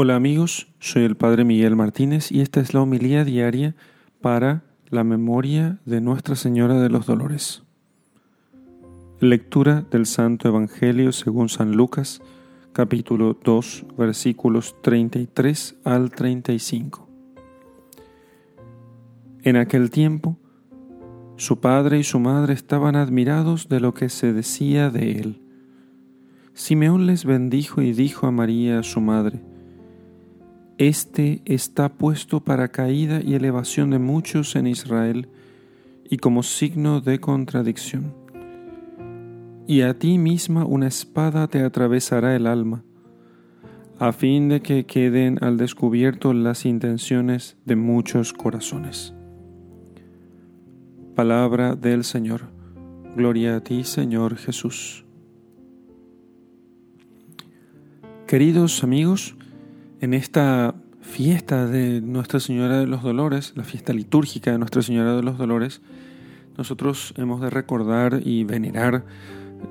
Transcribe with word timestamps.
Hola 0.00 0.14
amigos, 0.14 0.68
soy 0.78 1.02
el 1.02 1.16
Padre 1.16 1.42
Miguel 1.42 1.74
Martínez 1.74 2.30
y 2.30 2.40
esta 2.40 2.60
es 2.60 2.72
la 2.72 2.82
homilía 2.82 3.24
diaria 3.24 3.74
para 4.20 4.62
la 4.90 5.02
memoria 5.02 5.80
de 5.86 6.00
Nuestra 6.00 6.36
Señora 6.36 6.80
de 6.80 6.88
los 6.88 7.06
Dolores. 7.06 7.64
Lectura 9.18 9.84
del 9.90 10.06
Santo 10.06 10.46
Evangelio 10.46 11.10
según 11.10 11.48
San 11.48 11.72
Lucas, 11.72 12.22
capítulo 12.72 13.36
2, 13.42 13.86
versículos 13.98 14.76
33 14.82 15.80
al 15.82 16.12
35. 16.12 17.08
En 19.42 19.56
aquel 19.56 19.90
tiempo, 19.90 20.38
su 21.34 21.58
padre 21.58 21.98
y 21.98 22.04
su 22.04 22.20
madre 22.20 22.54
estaban 22.54 22.94
admirados 22.94 23.68
de 23.68 23.80
lo 23.80 23.94
que 23.94 24.10
se 24.10 24.32
decía 24.32 24.90
de 24.90 25.10
él. 25.18 25.42
Simeón 26.54 27.06
les 27.06 27.24
bendijo 27.24 27.82
y 27.82 27.92
dijo 27.92 28.28
a 28.28 28.30
María, 28.30 28.84
su 28.84 29.00
madre, 29.00 29.42
este 30.78 31.42
está 31.44 31.88
puesto 31.88 32.40
para 32.40 32.68
caída 32.68 33.20
y 33.20 33.34
elevación 33.34 33.90
de 33.90 33.98
muchos 33.98 34.54
en 34.54 34.68
Israel 34.68 35.28
y 36.08 36.18
como 36.18 36.44
signo 36.44 37.00
de 37.00 37.20
contradicción. 37.20 38.14
Y 39.66 39.82
a 39.82 39.98
ti 39.98 40.18
misma 40.18 40.64
una 40.64 40.86
espada 40.86 41.48
te 41.48 41.62
atravesará 41.62 42.34
el 42.36 42.46
alma, 42.46 42.84
a 43.98 44.12
fin 44.12 44.48
de 44.48 44.62
que 44.62 44.86
queden 44.86 45.42
al 45.42 45.56
descubierto 45.56 46.32
las 46.32 46.64
intenciones 46.64 47.56
de 47.64 47.74
muchos 47.74 48.32
corazones. 48.32 49.12
Palabra 51.16 51.74
del 51.74 52.04
Señor. 52.04 52.42
Gloria 53.16 53.56
a 53.56 53.60
ti, 53.60 53.82
Señor 53.82 54.36
Jesús. 54.36 55.04
Queridos 58.28 58.84
amigos, 58.84 59.37
en 60.00 60.14
esta 60.14 60.74
fiesta 61.00 61.66
de 61.66 62.00
Nuestra 62.00 62.40
Señora 62.40 62.78
de 62.78 62.86
los 62.86 63.02
Dolores, 63.02 63.52
la 63.56 63.64
fiesta 63.64 63.92
litúrgica 63.92 64.52
de 64.52 64.58
Nuestra 64.58 64.82
Señora 64.82 65.16
de 65.16 65.22
los 65.22 65.38
Dolores, 65.38 65.80
nosotros 66.56 67.14
hemos 67.16 67.40
de 67.40 67.50
recordar 67.50 68.20
y 68.24 68.44
venerar 68.44 69.04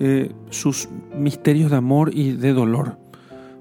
eh, 0.00 0.32
sus 0.50 0.88
misterios 1.16 1.70
de 1.70 1.76
amor 1.76 2.10
y 2.14 2.32
de 2.32 2.52
dolor, 2.52 2.98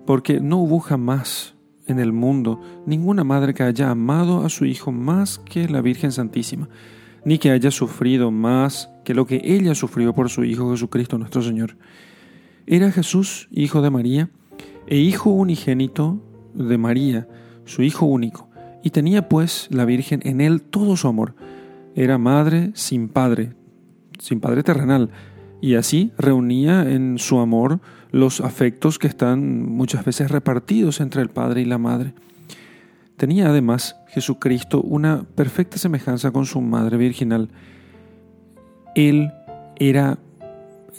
porque 0.05 0.39
no 0.39 0.57
hubo 0.57 0.80
jamás 0.80 1.55
en 1.88 1.99
el 1.99 2.13
mundo 2.13 2.59
ninguna 2.85 3.23
madre 3.23 3.53
que 3.53 3.63
haya 3.63 3.91
amado 3.91 4.44
a 4.44 4.50
su 4.50 4.66
hijo 4.66 4.91
más 4.91 5.39
que 5.39 5.67
la 5.69 5.81
Virgen 5.81 6.11
Santísima, 6.11 6.69
ni 7.25 7.38
que 7.38 7.52
haya 7.52 7.72
sufrido 7.72 8.31
más 8.31 8.89
que 9.03 9.13
lo 9.13 9.25
que 9.25 9.41
ella 9.44 9.75
sufrió 9.75 10.13
por 10.13 10.29
su 10.29 10.44
Hijo 10.44 10.72
Jesucristo 10.72 11.17
nuestro 11.17 11.41
Señor. 11.41 11.75
Era 12.67 12.91
Jesús, 12.91 13.47
hijo 13.52 13.81
de 13.81 13.89
María, 13.89 14.29
e 14.88 14.97
hijo 14.97 15.31
unigénito 15.31 16.22
de 16.56 16.78
María, 16.78 17.28
su 17.66 17.84
Hijo 17.84 18.06
único, 18.06 18.50
y 18.84 18.89
tenía 18.89 19.30
pues 19.30 19.67
la 19.72 19.86
Virgen 19.86 20.22
en 20.23 20.42
él 20.42 20.62
todo 20.62 20.97
su 20.97 21.08
amor. 21.08 21.36
Era 21.95 22.17
madre 22.17 22.72
sin 22.73 23.09
padre, 23.09 23.53
sin 24.20 24.39
padre 24.39 24.64
terrenal, 24.64 25.09
y 25.62 25.75
así 25.75 26.12
reunía 26.17 26.89
en 26.89 27.17
su 27.17 27.39
amor 27.39 27.80
los 28.12 28.39
afectos 28.39 29.00
que 29.00 29.08
están 29.08 29.70
muchas 29.70 30.06
veces 30.06 30.31
repartidos 30.31 31.02
entre 31.02 31.22
el 31.22 31.30
Padre 31.30 31.62
y 31.62 31.66
la 31.66 31.78
Madre. 31.78 32.14
Tenía 33.17 33.50
además 33.50 33.97
Jesucristo 34.08 34.81
una 34.81 35.23
perfecta 35.36 35.78
semejanza 35.78 36.31
con 36.31 36.45
su 36.45 36.62
Madre 36.62 36.97
Virginal. 36.97 37.50
Él 38.95 39.31
era 39.78 40.19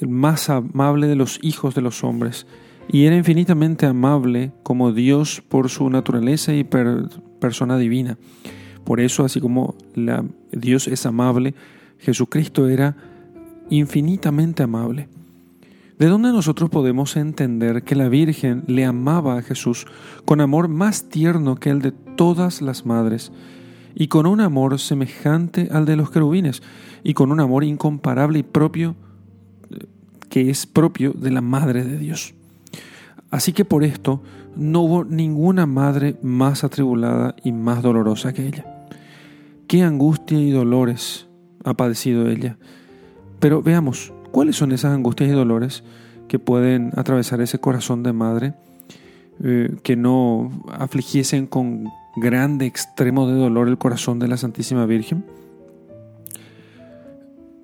el 0.00 0.08
más 0.08 0.50
amable 0.50 1.06
de 1.06 1.16
los 1.16 1.38
hijos 1.42 1.74
de 1.74 1.82
los 1.82 2.04
hombres, 2.04 2.46
y 2.88 3.04
era 3.04 3.16
infinitamente 3.16 3.86
amable 3.86 4.52
como 4.62 4.92
Dios 4.92 5.42
por 5.48 5.68
su 5.68 5.90
naturaleza 5.90 6.54
y 6.54 6.64
persona 6.64 7.78
divina. 7.78 8.18
Por 8.84 9.00
eso, 9.00 9.24
así 9.24 9.40
como 9.40 9.74
la, 9.94 10.24
Dios 10.52 10.86
es 10.86 11.06
amable, 11.06 11.54
Jesucristo 11.98 12.68
era 12.68 12.96
infinitamente 13.68 14.62
amable. 14.62 15.08
¿De 15.98 16.06
dónde 16.06 16.28
nosotros 16.28 16.70
podemos 16.70 17.16
entender 17.16 17.82
que 17.82 17.96
la 17.96 18.08
Virgen 18.08 18.64
le 18.66 18.84
amaba 18.84 19.38
a 19.38 19.42
Jesús 19.42 19.86
con 20.24 20.40
amor 20.40 20.68
más 20.68 21.08
tierno 21.08 21.56
que 21.56 21.70
el 21.70 21.80
de 21.80 21.92
todas 21.92 22.62
las 22.62 22.84
madres, 22.86 23.32
y 23.98 24.08
con 24.08 24.26
un 24.26 24.42
amor 24.42 24.78
semejante 24.78 25.68
al 25.72 25.86
de 25.86 25.96
los 25.96 26.10
querubines, 26.10 26.62
y 27.02 27.14
con 27.14 27.32
un 27.32 27.40
amor 27.40 27.64
incomparable 27.64 28.40
y 28.40 28.42
propio 28.42 28.94
eh, 29.70 29.86
que 30.28 30.50
es 30.50 30.66
propio 30.66 31.12
de 31.12 31.30
la 31.30 31.40
Madre 31.40 31.82
de 31.82 31.96
Dios? 31.96 32.34
Así 33.30 33.52
que 33.52 33.64
por 33.64 33.84
esto 33.84 34.22
no 34.54 34.82
hubo 34.82 35.04
ninguna 35.04 35.66
madre 35.66 36.16
más 36.22 36.64
atribulada 36.64 37.34
y 37.44 37.52
más 37.52 37.82
dolorosa 37.82 38.32
que 38.32 38.46
ella. 38.46 38.86
Qué 39.66 39.82
angustia 39.82 40.38
y 40.38 40.50
dolores 40.50 41.26
ha 41.64 41.74
padecido 41.74 42.28
ella. 42.28 42.56
Pero 43.40 43.62
veamos, 43.62 44.12
¿cuáles 44.30 44.56
son 44.56 44.72
esas 44.72 44.92
angustias 44.92 45.28
y 45.28 45.32
dolores 45.32 45.82
que 46.28 46.38
pueden 46.38 46.92
atravesar 46.96 47.40
ese 47.40 47.58
corazón 47.58 48.02
de 48.02 48.12
madre 48.12 48.54
eh, 49.42 49.76
que 49.82 49.96
no 49.96 50.50
afligiesen 50.72 51.46
con 51.46 51.88
grande 52.16 52.66
extremo 52.66 53.28
de 53.28 53.34
dolor 53.34 53.68
el 53.68 53.78
corazón 53.78 54.18
de 54.18 54.28
la 54.28 54.36
Santísima 54.36 54.86
Virgen? 54.86 55.24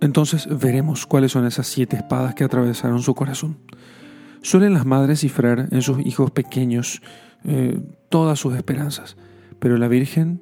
Entonces 0.00 0.48
veremos 0.58 1.06
cuáles 1.06 1.30
son 1.30 1.46
esas 1.46 1.68
siete 1.68 1.96
espadas 1.96 2.34
que 2.34 2.42
atravesaron 2.42 3.00
su 3.00 3.14
corazón. 3.14 3.56
Suelen 4.42 4.74
las 4.74 4.84
madres 4.84 5.20
cifrar 5.20 5.68
en 5.70 5.82
sus 5.82 6.04
hijos 6.04 6.30
pequeños 6.32 7.00
eh, 7.44 7.80
todas 8.08 8.38
sus 8.38 8.54
esperanzas, 8.56 9.16
pero 9.58 9.78
la 9.78 9.88
Virgen 9.88 10.40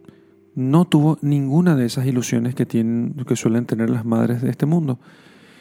no 0.55 0.87
tuvo 0.87 1.19
ninguna 1.23 1.77
de 1.77 1.87
esas 1.87 2.07
ilusiones 2.07 2.55
que, 2.55 2.67
tienen, 2.67 3.15
que 3.27 3.37
suelen 3.37 3.67
tener 3.67 3.91
las 3.91 4.05
madres 4.05 4.43
de 4.43 4.51
este 4.51 4.67
mundo. 4.67 4.99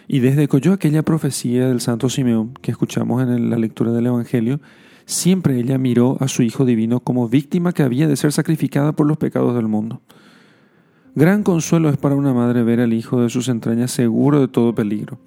Y 0.07 0.19
desde 0.19 0.47
que 0.47 0.57
oyó 0.57 0.73
aquella 0.73 1.03
profecía 1.03 1.67
del 1.67 1.81
Santo 1.81 2.09
Simeón 2.09 2.53
que 2.61 2.71
escuchamos 2.71 3.21
en 3.21 3.49
la 3.49 3.57
lectura 3.57 3.91
del 3.91 4.07
Evangelio, 4.07 4.59
siempre 5.05 5.59
ella 5.59 5.77
miró 5.77 6.17
a 6.19 6.27
su 6.27 6.41
Hijo 6.41 6.65
Divino 6.65 7.01
como 7.01 7.29
víctima 7.29 7.73
que 7.73 7.83
había 7.83 8.07
de 8.07 8.15
ser 8.15 8.31
sacrificada 8.31 8.93
por 8.93 9.05
los 9.05 9.17
pecados 9.17 9.53
del 9.53 9.67
mundo. 9.67 10.01
Gran 11.13 11.43
consuelo 11.43 11.89
es 11.89 11.97
para 11.97 12.15
una 12.15 12.33
madre 12.33 12.63
ver 12.63 12.79
al 12.79 12.93
Hijo 12.93 13.21
de 13.21 13.29
sus 13.29 13.49
entrañas 13.49 13.91
seguro 13.91 14.39
de 14.39 14.47
todo 14.47 14.73
peligro. 14.73 15.19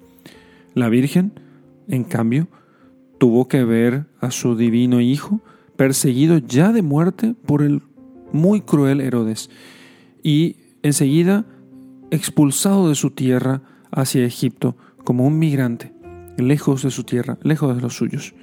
La 0.73 0.89
Virgen, 0.89 1.39
en 1.87 2.03
cambio, 2.03 2.47
tuvo 3.23 3.47
que 3.47 3.63
ver 3.63 4.05
a 4.19 4.31
su 4.31 4.57
divino 4.57 4.99
Hijo 4.99 5.39
perseguido 5.77 6.39
ya 6.39 6.73
de 6.73 6.81
muerte 6.81 7.35
por 7.45 7.61
el 7.61 7.81
muy 8.33 8.59
cruel 8.59 8.99
Herodes 8.99 9.49
y 10.21 10.57
enseguida 10.81 11.45
expulsado 12.11 12.89
de 12.89 12.95
su 12.95 13.11
tierra 13.11 13.61
hacia 13.91 14.25
Egipto 14.25 14.75
como 15.05 15.25
un 15.25 15.39
migrante, 15.39 15.93
lejos 16.35 16.83
de 16.83 16.91
su 16.91 17.05
tierra, 17.05 17.37
lejos 17.43 17.73
de 17.73 17.81
los 17.81 17.95
suyos. 17.95 18.33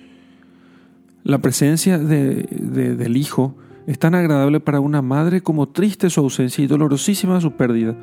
La 1.24 1.42
presencia 1.42 1.98
del 1.98 3.16
Hijo 3.18 3.58
es 3.86 3.98
tan 3.98 4.14
agradable 4.14 4.60
para 4.60 4.80
una 4.80 5.02
madre 5.02 5.42
como 5.42 5.68
triste 5.68 6.08
su 6.08 6.20
ausencia 6.20 6.64
y 6.64 6.68
dolorosísima 6.68 7.38
su 7.42 7.52
pérdida. 7.52 7.98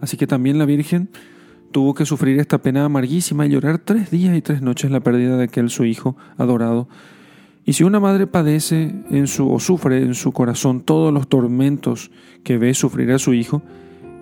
Así 0.00 0.16
que 0.16 0.28
también 0.28 0.58
la 0.58 0.64
Virgen 0.64 1.08
tuvo 1.70 1.94
que 1.94 2.06
sufrir 2.06 2.38
esta 2.38 2.58
pena 2.58 2.84
amarguísima 2.84 3.46
y 3.46 3.50
llorar 3.50 3.78
tres 3.78 4.10
días 4.10 4.36
y 4.36 4.42
tres 4.42 4.62
noches 4.62 4.90
la 4.90 5.00
pérdida 5.00 5.36
de 5.36 5.44
aquel 5.44 5.70
su 5.70 5.84
hijo 5.84 6.16
adorado. 6.36 6.88
Y 7.64 7.74
si 7.74 7.84
una 7.84 8.00
madre 8.00 8.26
padece 8.26 8.94
en 9.10 9.26
su, 9.26 9.50
o 9.52 9.60
sufre 9.60 10.02
en 10.02 10.14
su 10.14 10.32
corazón 10.32 10.80
todos 10.80 11.12
los 11.12 11.28
tormentos 11.28 12.10
que 12.42 12.58
ve 12.58 12.74
sufrir 12.74 13.12
a 13.12 13.18
su 13.18 13.34
hijo, 13.34 13.62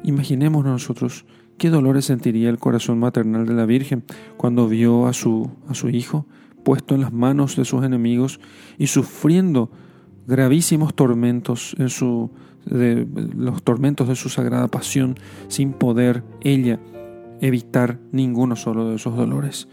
imaginemos 0.02 0.64
nosotros 0.64 1.24
qué 1.56 1.70
dolores 1.70 2.04
sentiría 2.04 2.50
el 2.50 2.58
corazón 2.58 2.98
maternal 2.98 3.46
de 3.46 3.54
la 3.54 3.64
Virgen 3.64 4.04
cuando 4.36 4.68
vio 4.68 5.06
a 5.06 5.12
su, 5.12 5.50
a 5.68 5.74
su 5.74 5.88
hijo 5.88 6.26
puesto 6.64 6.94
en 6.94 7.00
las 7.00 7.12
manos 7.12 7.56
de 7.56 7.64
sus 7.64 7.84
enemigos 7.84 8.40
y 8.76 8.88
sufriendo 8.88 9.70
gravísimos 10.26 10.94
tormentos 10.94 11.74
en 11.78 11.88
su, 11.88 12.30
de, 12.66 13.06
los 13.34 13.62
tormentos 13.62 14.08
de 14.08 14.16
su 14.16 14.28
sagrada 14.28 14.68
pasión 14.68 15.16
sin 15.48 15.72
poder 15.72 16.22
ella 16.42 16.78
evitar 17.40 17.98
ninguno 18.12 18.56
solo 18.56 18.88
de 18.88 18.96
esos 18.96 19.16
dolores. 19.16 19.68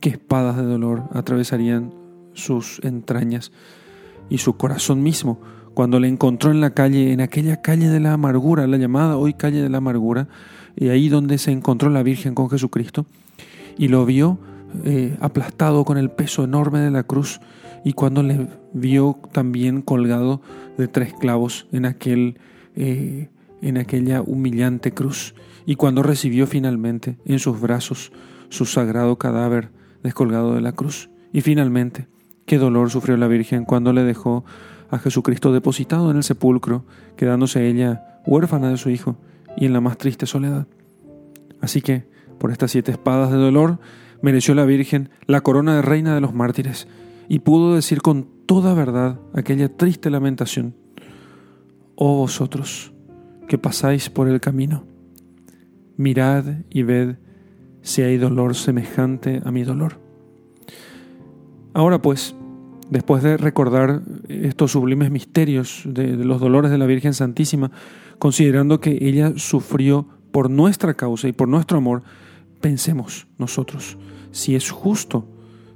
Qué 0.00 0.10
espadas 0.10 0.56
de 0.56 0.64
dolor 0.64 1.04
atravesarían 1.12 1.92
sus 2.32 2.80
entrañas 2.82 3.52
y 4.28 4.38
su 4.38 4.56
corazón 4.56 5.02
mismo 5.02 5.40
cuando 5.74 6.00
le 6.00 6.08
encontró 6.08 6.50
en 6.50 6.60
la 6.60 6.70
calle, 6.70 7.12
en 7.12 7.20
aquella 7.20 7.62
calle 7.62 7.88
de 7.88 8.00
la 8.00 8.12
amargura, 8.12 8.66
la 8.66 8.76
llamada 8.76 9.16
hoy 9.16 9.34
calle 9.34 9.62
de 9.62 9.68
la 9.68 9.78
amargura, 9.78 10.28
y 10.76 10.88
ahí 10.88 11.08
donde 11.08 11.38
se 11.38 11.50
encontró 11.50 11.90
la 11.90 12.02
Virgen 12.02 12.34
con 12.34 12.50
Jesucristo, 12.50 13.06
y 13.78 13.88
lo 13.88 14.04
vio 14.04 14.38
eh, 14.84 15.16
aplastado 15.20 15.84
con 15.84 15.98
el 15.98 16.10
peso 16.10 16.44
enorme 16.44 16.80
de 16.80 16.90
la 16.90 17.04
cruz, 17.04 17.40
y 17.84 17.94
cuando 17.94 18.22
le 18.22 18.48
vio 18.72 19.18
también 19.32 19.82
colgado 19.82 20.40
de 20.78 20.88
tres 20.88 21.14
clavos 21.14 21.66
en, 21.72 21.86
aquel, 21.86 22.38
eh, 22.76 23.28
en 23.60 23.78
aquella 23.78 24.22
humillante 24.22 24.92
cruz 24.92 25.34
y 25.66 25.76
cuando 25.76 26.02
recibió 26.02 26.46
finalmente 26.46 27.18
en 27.24 27.38
sus 27.38 27.60
brazos 27.60 28.12
su 28.48 28.66
sagrado 28.66 29.16
cadáver 29.16 29.70
descolgado 30.02 30.54
de 30.54 30.60
la 30.60 30.72
cruz. 30.72 31.10
Y 31.32 31.40
finalmente, 31.40 32.08
qué 32.46 32.58
dolor 32.58 32.90
sufrió 32.90 33.16
la 33.16 33.28
Virgen 33.28 33.64
cuando 33.64 33.92
le 33.92 34.02
dejó 34.02 34.44
a 34.90 34.98
Jesucristo 34.98 35.52
depositado 35.52 36.10
en 36.10 36.18
el 36.18 36.22
sepulcro, 36.22 36.84
quedándose 37.16 37.66
ella 37.66 38.20
huérfana 38.26 38.68
de 38.68 38.76
su 38.76 38.90
Hijo 38.90 39.16
y 39.56 39.66
en 39.66 39.72
la 39.72 39.80
más 39.80 39.96
triste 39.96 40.26
soledad. 40.26 40.66
Así 41.60 41.80
que, 41.80 42.04
por 42.38 42.50
estas 42.50 42.72
siete 42.72 42.90
espadas 42.90 43.30
de 43.30 43.38
dolor, 43.38 43.78
mereció 44.20 44.54
la 44.54 44.64
Virgen 44.64 45.10
la 45.26 45.40
corona 45.40 45.76
de 45.76 45.82
reina 45.82 46.14
de 46.14 46.20
los 46.20 46.34
mártires 46.34 46.88
y 47.28 47.38
pudo 47.38 47.74
decir 47.74 48.02
con 48.02 48.28
toda 48.46 48.74
verdad 48.74 49.18
aquella 49.32 49.74
triste 49.74 50.10
lamentación, 50.10 50.74
Oh 51.94 52.16
vosotros 52.16 52.92
que 53.48 53.58
pasáis 53.58 54.10
por 54.10 54.28
el 54.28 54.40
camino, 54.40 54.84
mirad 55.96 56.44
y 56.70 56.82
ved 56.82 57.16
si 57.82 58.02
hay 58.02 58.16
dolor 58.16 58.54
semejante 58.54 59.42
a 59.44 59.50
mi 59.50 59.64
dolor. 59.64 60.00
Ahora 61.74 62.00
pues, 62.00 62.34
después 62.90 63.22
de 63.22 63.36
recordar 63.36 64.02
estos 64.28 64.72
sublimes 64.72 65.10
misterios 65.10 65.82
de, 65.86 66.16
los 66.16 66.40
dolores 66.40 66.70
de 66.70 66.78
la 66.78 66.86
Virgen 66.86 67.14
Santísima, 67.14 67.70
considerando 68.18 68.80
que 68.80 68.98
ella 69.00 69.32
sufrió 69.36 70.06
por 70.30 70.50
nuestra 70.50 70.94
causa 70.94 71.28
y 71.28 71.32
por 71.32 71.48
nuestro 71.48 71.78
amor, 71.78 72.02
pensemos 72.60 73.26
nosotros 73.38 73.98
si 74.30 74.54
es 74.54 74.70
justo, 74.70 75.28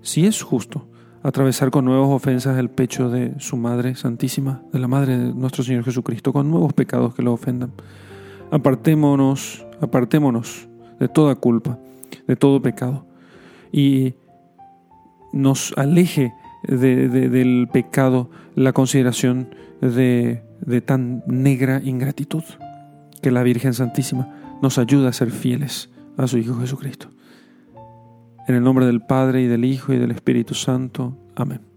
si 0.03 0.27
es 0.27 0.43
justo 0.43 0.89
atravesar 1.23 1.73
con 1.73 1.85
nuevas 1.85 2.09
ofensas 2.09 2.57
el 2.57 2.71
pecho 2.71 3.11
de 3.11 3.35
su 3.39 3.57
Madre 3.57 3.97
Santísima, 3.97 4.63
de 4.73 4.79
la 4.79 4.87
Madre 4.87 5.19
de 5.19 5.35
nuestro 5.35 5.65
Señor 5.65 5.83
Jesucristo, 5.83 6.33
con 6.33 6.49
nuevos 6.49 6.73
pecados 6.73 7.15
que 7.17 7.23
lo 7.23 7.33
ofendan. 7.33 7.73
Apartémonos, 8.53 9.66
apartémonos 9.81 10.69
de 10.99 11.09
toda 11.09 11.35
culpa, 11.35 11.79
de 12.27 12.37
todo 12.37 12.63
pecado, 12.63 13.07
y 13.73 14.15
nos 15.33 15.73
aleje 15.77 16.33
del 16.63 17.69
pecado 17.73 18.31
la 18.55 18.73
consideración 18.73 19.55
de, 19.81 20.43
de 20.61 20.81
tan 20.81 21.23
negra 21.27 21.81
ingratitud, 21.85 22.43
que 23.23 23.31
la 23.31 23.43
Virgen 23.43 23.75
Santísima 23.75 24.59
nos 24.63 24.79
ayuda 24.79 25.11
a 25.11 25.13
ser 25.13 25.31
fieles 25.31 25.91
a 26.17 26.27
su 26.27 26.39
Hijo 26.39 26.59
Jesucristo. 26.59 27.09
En 28.49 28.55
el 28.55 28.63
nombre 28.63 28.87
del 28.87 29.01
Padre 29.01 29.43
y 29.43 29.47
del 29.47 29.65
Hijo 29.65 29.93
y 29.93 29.99
del 29.99 30.13
Espíritu 30.13 30.55
Santo. 30.55 31.17
Amén. 31.35 31.76